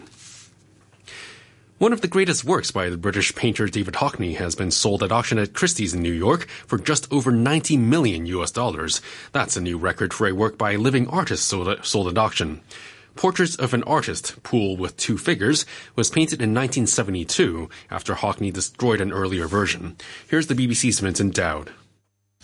One 1.77 1.91
of 1.91 2.00
the 2.00 2.08
greatest 2.08 2.46
works 2.46 2.72
by 2.72 2.89
the 2.89 2.96
British 2.96 3.36
painter 3.36 3.67
David 3.67 3.96
Hockney 3.96 4.38
has 4.38 4.55
been 4.55 4.72
sold 4.72 5.03
at 5.03 5.12
auction 5.12 5.38
at 5.38 5.51
Christie's 5.51 5.94
in 5.94 6.01
New 6.01 6.13
York 6.13 6.48
for 6.65 6.77
just 6.77 7.12
over 7.12 7.34
90 7.34 7.75
million 7.75 8.25
US 8.27 8.50
dollars. 8.50 9.01
That's 9.34 9.58
a 9.58 9.62
new 9.62 9.77
record 9.77 10.13
for 10.13 10.25
a 10.25 10.32
work 10.32 10.58
by 10.58 10.72
a 10.72 10.77
living 10.77 11.05
artist 11.10 11.46
sold 11.46 11.67
at, 11.67 11.86
sold 11.86 12.08
at 12.08 12.17
auction. 12.17 12.62
Portraits 13.17 13.58
of 13.58 13.74
an 13.74 13.84
Artist, 13.84 14.41
Pool 14.41 14.77
with 14.77 14.96
Two 14.96 15.17
Figures, 15.17 15.65
was 15.98 16.10
painted 16.10 16.41
in 16.41 16.53
1972 16.53 17.70
after 17.91 18.13
Hockney 18.13 18.53
destroyed 18.53 19.01
an 19.01 19.12
earlier 19.12 19.46
version. 19.46 19.98
Here's 20.29 20.48
the 20.48 20.55
BBC's 20.55 21.01
Vincent 21.01 21.36
Dowd. 21.36 21.74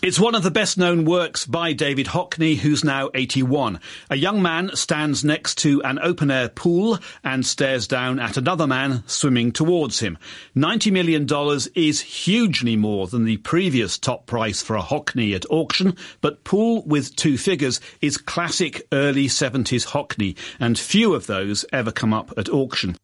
It's 0.02 0.18
one 0.18 0.34
of 0.34 0.42
the 0.42 0.50
best 0.50 0.78
known 0.78 1.04
works 1.04 1.46
by 1.46 1.74
David 1.74 2.06
Hockney, 2.06 2.56
who's 2.56 2.82
now 2.82 3.10
81. 3.14 3.78
A 4.10 4.16
young 4.16 4.42
man 4.42 4.74
stands 4.74 5.22
next 5.22 5.58
to 5.58 5.80
an 5.84 6.00
open 6.00 6.28
air 6.28 6.48
pool 6.48 6.98
and 7.22 7.46
stares 7.46 7.86
down 7.86 8.18
at 8.18 8.36
another 8.36 8.66
man 8.66 9.04
swimming 9.06 9.52
towards 9.52 10.00
him. 10.00 10.18
$90 10.56 10.90
million 10.90 11.28
is 11.76 12.00
hugely 12.00 12.74
more 12.74 13.06
than 13.06 13.22
the 13.22 13.36
previous 13.36 13.96
top 13.96 14.26
price 14.26 14.60
for 14.60 14.74
a 14.74 14.82
Hockney 14.82 15.36
at 15.36 15.46
auction, 15.50 15.96
but 16.20 16.42
Pool 16.42 16.82
with 16.84 17.14
Two 17.14 17.38
Figures 17.38 17.80
is 18.00 18.18
classic 18.18 18.84
early 18.90 19.28
70s 19.28 19.86
Hockney, 19.86 20.36
and 20.58 20.76
few 20.76 21.14
of 21.14 21.28
those 21.28 21.64
ever 21.72 21.92
come 21.92 22.12
up 22.12 22.32
at 22.36 22.48
auction. 22.48 22.96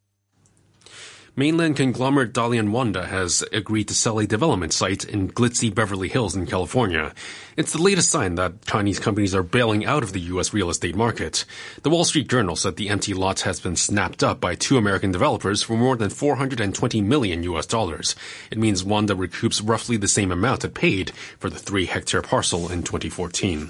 Mainland 1.39 1.77
conglomerate 1.77 2.33
Dalian 2.33 2.71
Wanda 2.71 3.05
has 3.05 3.45
agreed 3.53 3.87
to 3.87 3.93
sell 3.93 4.19
a 4.19 4.27
development 4.27 4.73
site 4.73 5.05
in 5.05 5.31
glitzy 5.31 5.73
Beverly 5.73 6.09
Hills 6.09 6.35
in 6.35 6.45
California. 6.45 7.13
It's 7.55 7.71
the 7.71 7.81
latest 7.81 8.09
sign 8.09 8.35
that 8.35 8.65
Chinese 8.65 8.99
companies 8.99 9.33
are 9.33 9.41
bailing 9.41 9.85
out 9.85 10.03
of 10.03 10.11
the 10.11 10.19
U.S. 10.19 10.53
real 10.53 10.69
estate 10.69 10.97
market. 10.97 11.45
The 11.83 11.89
Wall 11.89 12.03
Street 12.03 12.27
Journal 12.27 12.57
said 12.57 12.75
the 12.75 12.89
empty 12.89 13.13
lot 13.13 13.39
has 13.41 13.61
been 13.61 13.77
snapped 13.77 14.21
up 14.21 14.41
by 14.41 14.55
two 14.55 14.77
American 14.77 15.13
developers 15.13 15.63
for 15.63 15.77
more 15.77 15.95
than 15.95 16.09
420 16.09 16.99
million 16.99 17.43
U.S. 17.43 17.65
dollars. 17.65 18.17
It 18.51 18.57
means 18.57 18.83
Wanda 18.83 19.15
recoups 19.15 19.61
roughly 19.65 19.95
the 19.95 20.09
same 20.09 20.33
amount 20.33 20.65
it 20.65 20.73
paid 20.73 21.11
for 21.39 21.49
the 21.49 21.57
three 21.57 21.85
hectare 21.85 22.21
parcel 22.21 22.69
in 22.69 22.83
2014. 22.83 23.69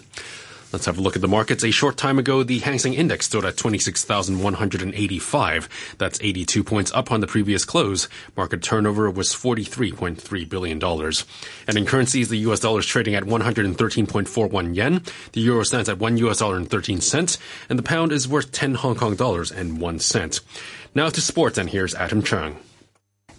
Let's 0.71 0.85
have 0.85 0.99
a 0.99 1.01
look 1.01 1.15
at 1.15 1.23
the 1.23 1.27
markets. 1.27 1.63
A 1.63 1.71
short 1.71 1.97
time 1.97 2.19
ago, 2.19 2.43
the 2.43 2.59
Hang 2.59 2.77
Seng 2.77 2.93
Index 2.93 3.25
stood 3.25 3.43
at 3.43 3.57
26,185. 3.57 5.95
That's 5.97 6.21
82 6.21 6.63
points 6.63 6.91
up 6.93 7.11
on 7.11 7.21
the 7.21 7.27
previous 7.27 7.65
close. 7.65 8.07
Market 8.37 8.61
turnover 8.61 9.09
was 9.09 9.33
$43.3 9.33 10.47
billion. 10.47 10.79
And 11.67 11.75
in 11.75 11.87
currencies, 11.87 12.29
the 12.29 12.37
US 12.49 12.59
dollar 12.59 12.81
is 12.81 12.85
trading 12.85 13.15
at 13.15 13.23
113.41 13.23 14.75
yen. 14.75 15.01
The 15.31 15.41
euro 15.41 15.63
stands 15.63 15.89
at 15.89 15.97
1 15.97 16.17
US 16.17 16.37
dollar 16.37 16.57
and 16.57 16.69
13 16.69 17.01
cents. 17.01 17.39
And 17.67 17.79
the 17.79 17.83
pound 17.83 18.11
is 18.11 18.27
worth 18.27 18.51
10 18.51 18.75
Hong 18.75 18.95
Kong 18.95 19.15
dollars 19.15 19.51
and 19.51 19.81
1 19.81 19.97
cent. 19.97 20.39
Now 20.93 21.09
to 21.09 21.19
sports, 21.19 21.57
and 21.57 21.67
here's 21.67 21.95
Adam 21.95 22.21
Chung. 22.21 22.59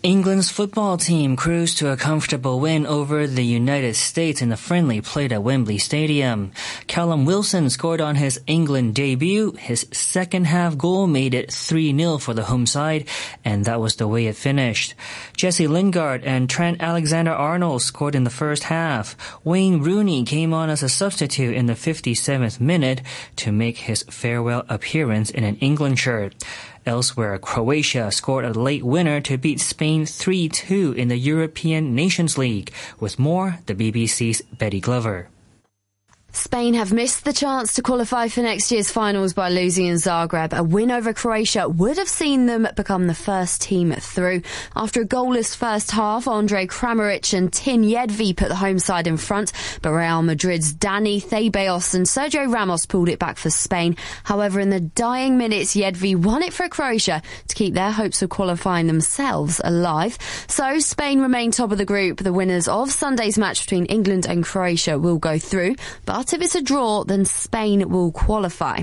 England's 0.02 0.50
football 0.50 0.97
team 0.97 1.37
cruised 1.37 1.76
to 1.76 1.92
a 1.92 1.97
comfortable 1.97 2.59
win 2.59 2.87
over 2.87 3.26
the 3.26 3.45
United 3.45 3.95
States 3.95 4.40
in 4.40 4.50
a 4.50 4.57
friendly 4.57 5.02
played 5.02 5.30
at 5.30 5.42
Wembley 5.42 5.76
Stadium. 5.76 6.52
Callum 6.87 7.26
Wilson 7.26 7.69
scored 7.69 8.00
on 8.00 8.14
his 8.14 8.40
England 8.47 8.95
debut. 8.95 9.52
His 9.59 9.87
second 9.92 10.47
half 10.47 10.78
goal 10.78 11.07
made 11.07 11.35
it 11.35 11.50
3-0 11.50 12.19
for 12.19 12.33
the 12.33 12.45
home 12.45 12.64
side, 12.64 13.09
and 13.45 13.66
that 13.66 13.78
was 13.78 13.97
the 13.97 14.09
way 14.09 14.25
it 14.26 14.37
finished. 14.37 14.95
Jesse 15.37 15.66
Lingard 15.66 16.25
and 16.25 16.49
Trent 16.49 16.80
Alexander-Arnold 16.80 17.83
scored 17.83 18.14
in 18.14 18.25
the 18.25 18.30
first 18.30 18.64
half. 18.64 19.14
Wayne 19.45 19.83
Rooney 19.83 20.25
came 20.25 20.54
on 20.54 20.71
as 20.71 20.83
a 20.83 20.88
substitute 20.88 21.54
in 21.54 21.66
the 21.66 21.75
57th 21.75 22.59
minute 22.59 23.02
to 23.37 23.52
make 23.52 23.76
his 23.76 24.02
farewell 24.04 24.64
appearance 24.71 25.28
in 25.28 25.45
an 25.45 25.57
England 25.57 25.99
shirt. 25.99 26.35
Elsewhere, 26.87 27.39
Croatia 27.39 28.11
scored 28.11 28.45
a 28.45 28.53
late 28.53 28.83
winner 28.83 29.21
to 29.21 29.37
beat 29.37 29.61
Spain 29.61 30.05
3-2 30.05 30.95
in 30.95 31.09
the 31.09 31.17
European 31.17 31.95
Nations 31.95 32.39
League. 32.39 32.73
With 32.99 33.19
more, 33.19 33.59
the 33.67 33.75
BBC's 33.75 34.43
Betty 34.43 34.81
Glover. 34.81 35.29
Spain 36.33 36.75
have 36.75 36.93
missed 36.93 37.25
the 37.25 37.33
chance 37.33 37.75
to 37.75 37.83
qualify 37.83 38.29
for 38.29 38.41
next 38.41 38.71
year's 38.71 38.91
finals 38.91 39.35
by 39.35 39.49
losing 39.49 39.87
in 39.87 39.97
Zagreb. 39.97 40.57
A 40.57 40.63
win 40.63 40.91
over 40.91 41.13
Croatia 41.13 41.69
would 41.69 41.99
have 41.99 42.09
seen 42.09 42.47
them 42.47 42.69
become 42.77 43.07
the 43.07 43.15
first 43.15 43.63
team 43.63 43.93
through. 43.93 44.43
After 44.77 45.03
a 45.03 45.07
goalless 45.07 45.57
first 45.57 45.91
half, 45.91 46.29
Andre 46.29 46.67
Kramaric 46.67 47.37
and 47.37 47.53
Tin 47.53 47.83
Jedvaj 47.83 48.37
put 48.37 48.49
the 48.49 48.55
home 48.55 48.79
side 48.79 49.07
in 49.09 49.17
front, 49.17 49.53
but 49.83 49.91
Real 49.91 50.23
Madrid's 50.23 50.73
Dani 50.73 51.21
Ceballos 51.23 51.95
and 51.95 52.07
Sergio 52.07 52.53
Ramos 52.53 52.87
pulled 52.87 53.09
it 53.09 53.19
back 53.19 53.37
for 53.37 53.51
Spain. 53.51 53.97
However, 54.23 54.61
in 54.61 54.71
the 54.71 54.81
dying 54.81 55.37
minutes, 55.37 55.75
Jedvaj 55.75 56.17
won 56.17 56.43
it 56.43 56.53
for 56.53 56.69
Croatia 56.69 57.23
to 57.49 57.55
keep 57.55 57.75
their 57.75 57.91
hopes 57.91 58.23
of 58.23 58.31
qualifying 58.31 58.87
themselves 58.87 59.61
alive. 59.65 60.17
So 60.47 60.79
Spain 60.79 61.21
remain 61.21 61.51
top 61.51 61.73
of 61.73 61.79
the 61.79 61.85
group. 61.85 62.19
The 62.19 62.33
winners 62.33 62.69
of 62.69 62.93
Sunday's 62.93 63.37
match 63.37 63.63
between 63.63 63.87
England 63.87 64.27
and 64.27 64.45
Croatia 64.45 64.99
will 64.99 65.19
go 65.19 65.39
through, 65.39 65.75
but 66.07 66.20
but 66.21 66.35
if 66.35 66.43
it's 66.43 66.55
a 66.55 66.61
draw, 66.61 67.03
then 67.03 67.25
Spain 67.25 67.89
will 67.89 68.12
qualify. 68.12 68.83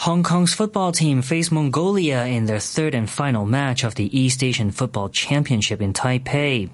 Hong 0.00 0.22
Kong's 0.22 0.52
football 0.52 0.92
team 0.92 1.22
face 1.22 1.50
Mongolia 1.50 2.26
in 2.26 2.44
their 2.44 2.60
third 2.60 2.94
and 2.94 3.08
final 3.08 3.46
match 3.46 3.82
of 3.82 3.94
the 3.94 4.16
East 4.16 4.44
Asian 4.44 4.70
Football 4.70 5.08
Championship 5.08 5.80
in 5.80 5.94
Taipei. 5.94 6.68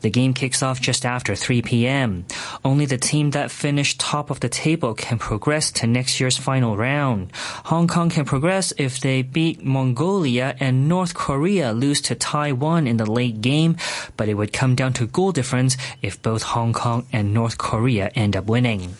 The 0.00 0.10
game 0.10 0.34
kicks 0.34 0.60
off 0.60 0.80
just 0.80 1.06
after 1.06 1.36
3 1.36 1.62
p.m. 1.62 2.26
Only 2.64 2.84
the 2.84 2.98
team 2.98 3.30
that 3.30 3.52
finished 3.52 4.00
top 4.00 4.28
of 4.28 4.40
the 4.40 4.48
table 4.48 4.92
can 4.92 5.18
progress 5.18 5.70
to 5.72 5.86
next 5.86 6.18
year's 6.18 6.36
final 6.36 6.76
round. 6.76 7.30
Hong 7.66 7.86
Kong 7.86 8.10
can 8.10 8.24
progress 8.24 8.72
if 8.76 8.98
they 8.98 9.22
beat 9.22 9.64
Mongolia 9.64 10.56
and 10.58 10.88
North 10.88 11.14
Korea 11.14 11.72
lose 11.72 12.00
to 12.02 12.16
Taiwan 12.16 12.88
in 12.88 12.96
the 12.96 13.10
late 13.10 13.40
game, 13.40 13.76
but 14.16 14.28
it 14.28 14.34
would 14.34 14.52
come 14.52 14.74
down 14.74 14.92
to 14.94 15.06
goal 15.06 15.30
difference 15.30 15.76
if 16.02 16.20
both 16.20 16.42
Hong 16.42 16.72
Kong 16.72 17.06
and 17.12 17.32
North 17.32 17.56
Korea 17.56 18.08
end 18.16 18.36
up 18.36 18.46
winning. 18.46 18.96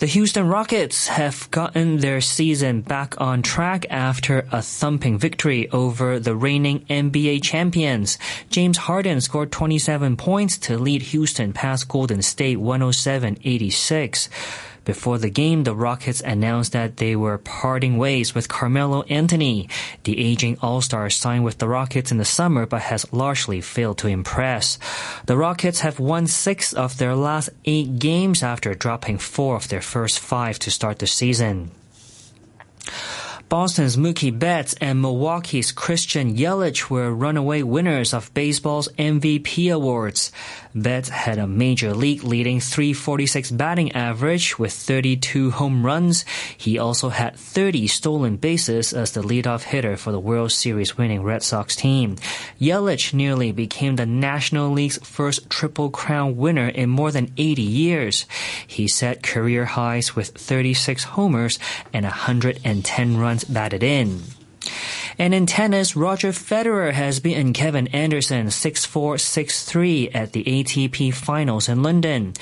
The 0.00 0.06
Houston 0.06 0.48
Rockets 0.48 1.08
have 1.08 1.50
gotten 1.50 1.98
their 1.98 2.22
season 2.22 2.80
back 2.80 3.20
on 3.20 3.42
track 3.42 3.84
after 3.90 4.46
a 4.50 4.62
thumping 4.62 5.18
victory 5.18 5.68
over 5.72 6.18
the 6.18 6.34
reigning 6.34 6.86
NBA 6.86 7.42
champions. 7.42 8.16
James 8.48 8.78
Harden 8.78 9.20
scored 9.20 9.52
27 9.52 10.16
points 10.16 10.56
to 10.56 10.78
lead 10.78 11.02
Houston 11.02 11.52
past 11.52 11.86
Golden 11.86 12.22
State 12.22 12.56
107-86. 12.56 14.30
Before 14.84 15.18
the 15.18 15.30
game, 15.30 15.64
the 15.64 15.74
Rockets 15.74 16.20
announced 16.20 16.72
that 16.72 16.96
they 16.96 17.14
were 17.14 17.38
parting 17.38 17.98
ways 17.98 18.34
with 18.34 18.48
Carmelo 18.48 19.02
Anthony. 19.02 19.68
The 20.04 20.18
aging 20.18 20.58
All-Star 20.62 21.10
signed 21.10 21.44
with 21.44 21.58
the 21.58 21.68
Rockets 21.68 22.10
in 22.10 22.18
the 22.18 22.24
summer 22.24 22.66
but 22.66 22.82
has 22.82 23.12
largely 23.12 23.60
failed 23.60 23.98
to 23.98 24.08
impress. 24.08 24.78
The 25.26 25.36
Rockets 25.36 25.80
have 25.80 26.00
won 26.00 26.26
six 26.26 26.72
of 26.72 26.98
their 26.98 27.14
last 27.14 27.50
eight 27.64 27.98
games 27.98 28.42
after 28.42 28.74
dropping 28.74 29.18
four 29.18 29.56
of 29.56 29.68
their 29.68 29.82
first 29.82 30.18
five 30.18 30.58
to 30.60 30.70
start 30.70 30.98
the 30.98 31.06
season. 31.06 31.70
Boston's 33.50 33.96
Mookie 33.96 34.38
Betts 34.38 34.74
and 34.74 35.02
Milwaukee's 35.02 35.72
Christian 35.72 36.36
Yelich 36.36 36.88
were 36.88 37.12
runaway 37.12 37.64
winners 37.64 38.14
of 38.14 38.32
baseball's 38.32 38.86
MVP 38.96 39.74
awards. 39.74 40.30
Betts 40.72 41.08
had 41.08 41.36
a 41.36 41.48
major 41.48 41.92
league 41.92 42.22
leading 42.22 42.60
346 42.60 43.50
batting 43.50 43.90
average 43.90 44.56
with 44.56 44.72
32 44.72 45.50
home 45.50 45.84
runs. 45.84 46.24
He 46.56 46.78
also 46.78 47.08
had 47.08 47.34
30 47.34 47.88
stolen 47.88 48.36
bases 48.36 48.92
as 48.92 49.10
the 49.10 49.22
leadoff 49.22 49.64
hitter 49.64 49.96
for 49.96 50.12
the 50.12 50.20
World 50.20 50.52
Series 50.52 50.96
winning 50.96 51.24
Red 51.24 51.42
Sox 51.42 51.74
team. 51.74 52.14
Yelich 52.60 53.12
nearly 53.12 53.50
became 53.50 53.96
the 53.96 54.06
National 54.06 54.70
League's 54.70 54.98
first 54.98 55.50
Triple 55.50 55.90
Crown 55.90 56.36
winner 56.36 56.68
in 56.68 56.88
more 56.88 57.10
than 57.10 57.32
80 57.36 57.62
years. 57.62 58.26
He 58.64 58.86
set 58.86 59.24
career 59.24 59.64
highs 59.64 60.14
with 60.14 60.28
36 60.28 61.02
homers 61.02 61.58
and 61.92 62.04
110 62.04 63.16
runs 63.16 63.39
batted 63.44 63.82
in. 63.82 64.22
And 65.18 65.34
in 65.34 65.46
tennis, 65.46 65.96
Roger 65.96 66.30
Federer 66.30 66.92
has 66.92 67.20
beaten 67.20 67.52
Kevin 67.52 67.88
Anderson 67.88 68.46
6-4, 68.46 69.16
6-3 69.16 70.14
at 70.14 70.32
the 70.32 70.44
ATP 70.44 71.12
Finals 71.12 71.68
in 71.68 71.82
London. 71.82 72.32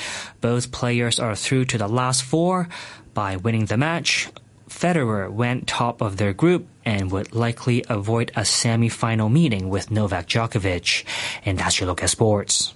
Both 0.41 0.71
players 0.71 1.19
are 1.19 1.35
through 1.35 1.67
to 1.67 1.79
the 1.79 1.89
last 1.89 2.23
four. 2.23 2.69
By 3.15 3.37
winning 3.37 3.67
the 3.67 3.77
match, 3.77 4.29
Federer 4.69 5.29
went 5.29 5.67
top 5.67 6.01
of 6.01 6.19
their 6.19 6.33
group 6.33 6.69
and 6.85 7.11
would 7.11 7.35
likely 7.35 7.85
avoid 7.89 8.31
a 8.37 8.45
semi-final 8.45 9.29
meeting 9.29 9.69
with 9.69 9.91
Novak 9.91 10.29
Djokovic. 10.29 11.05
And 11.45 11.59
that's 11.59 11.81
your 11.81 11.89
look 11.89 12.03
at 12.03 12.11
sports. 12.11 12.75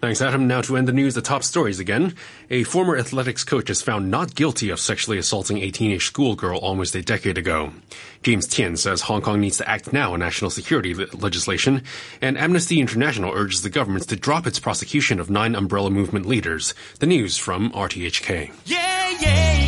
Thanks, 0.00 0.22
Adam. 0.22 0.46
Now 0.46 0.62
to 0.62 0.78
end 0.78 0.88
the 0.88 0.94
news, 0.94 1.14
the 1.14 1.20
top 1.20 1.42
stories 1.42 1.78
again. 1.78 2.14
A 2.48 2.62
former 2.64 2.96
athletics 2.96 3.44
coach 3.44 3.68
is 3.68 3.82
found 3.82 4.10
not 4.10 4.34
guilty 4.34 4.70
of 4.70 4.80
sexually 4.80 5.18
assaulting 5.18 5.58
a 5.58 5.70
teenage 5.70 6.06
schoolgirl 6.06 6.58
almost 6.58 6.94
a 6.94 7.02
decade 7.02 7.36
ago. 7.36 7.74
James 8.22 8.46
Tien 8.46 8.78
says 8.78 9.02
Hong 9.02 9.20
Kong 9.20 9.42
needs 9.42 9.58
to 9.58 9.68
act 9.68 9.92
now 9.92 10.14
on 10.14 10.20
national 10.20 10.50
security 10.50 10.94
legislation, 10.94 11.82
and 12.22 12.38
Amnesty 12.38 12.80
International 12.80 13.34
urges 13.34 13.60
the 13.60 13.68
government 13.68 14.08
to 14.08 14.16
drop 14.16 14.46
its 14.46 14.58
prosecution 14.58 15.20
of 15.20 15.28
nine 15.28 15.54
umbrella 15.54 15.90
movement 15.90 16.24
leaders. 16.24 16.72
The 16.98 17.06
news 17.06 17.36
from 17.36 17.70
RTHK. 17.72 18.52
Yeah, 18.64 19.16
yeah, 19.20 19.59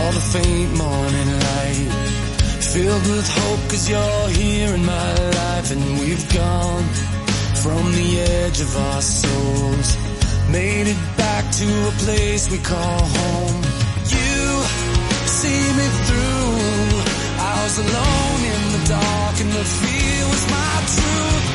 all 0.00 0.12
the 0.12 0.26
faint 0.34 0.72
morning 0.76 1.30
light 1.46 1.88
Filled 2.72 3.06
with 3.12 3.28
hope 3.38 3.62
cause 3.70 3.88
you're 3.90 4.28
here 4.28 4.74
in 4.74 4.84
my 4.84 5.12
life 5.40 5.70
And 5.72 5.82
we've 6.00 6.26
gone 6.34 7.10
from 7.62 7.92
the 7.92 8.20
edge 8.20 8.60
of 8.60 8.74
our 8.74 9.02
souls. 9.02 9.88
Made 10.50 10.86
it 10.86 11.00
back 11.16 11.44
to 11.60 11.68
a 11.88 11.94
place 12.04 12.50
we 12.50 12.58
call 12.58 13.00
home. 13.20 13.60
You 14.16 14.40
see 15.38 15.64
me 15.78 15.86
through. 16.06 16.54
I 17.50 17.54
was 17.64 17.76
alone 17.84 18.40
in 18.54 18.62
the 18.74 18.82
dark 18.96 19.34
and 19.42 19.52
the 19.58 19.66
fear 19.80 20.20
was 20.32 20.44
my 20.56 20.74
truth. 20.96 21.46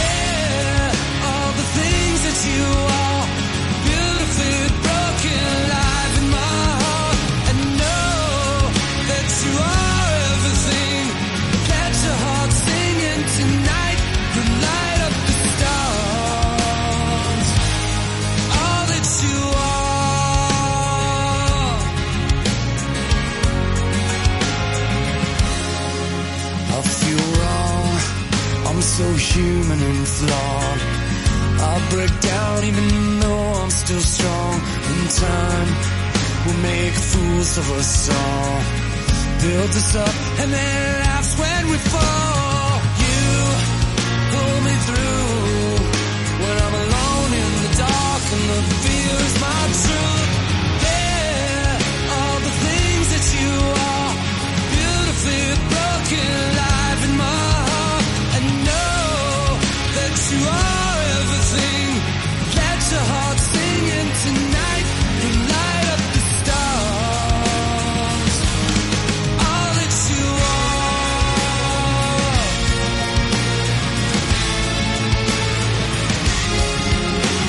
Yeah, 0.00 1.28
all 1.28 1.52
the 1.60 1.68
things 1.78 2.20
that 2.26 2.38
you 2.48 2.64
are 2.96 3.09
fools 37.20 37.58
of 37.58 37.70
us 37.72 38.08
all. 38.08 38.60
Build 39.42 39.70
us 39.70 39.96
up 39.96 40.14
and 40.40 40.52
then 40.52 41.00
laughs 41.04 41.32
when 41.38 41.62
we 41.70 41.78
fall. 41.92 42.72
You 43.04 43.20
pull 44.32 44.56
me 44.66 44.74
through. 44.86 45.19